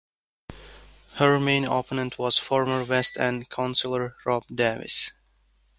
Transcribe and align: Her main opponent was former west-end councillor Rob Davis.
Her 1.17 1.39
main 1.39 1.63
opponent 1.65 2.17
was 2.17 2.39
former 2.39 2.83
west-end 2.85 3.51
councillor 3.51 4.15
Rob 4.25 4.45
Davis. 4.47 5.11